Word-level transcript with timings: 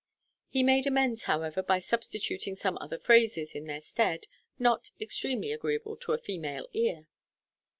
He 0.47 0.63
made 0.63 0.87
amends, 0.87 1.25
however, 1.25 1.61
by 1.61 1.77
substituting 1.77 2.55
some 2.55 2.75
other 2.81 2.97
phrases 2.97 3.53
in 3.53 3.67
their 3.67 3.81
stead, 3.81 4.25
not 4.57 4.89
extremely 4.99 5.51
agreeable 5.51 5.95
to 5.97 6.13
a 6.13 6.17
female 6.17 6.67
ear. 6.73 7.05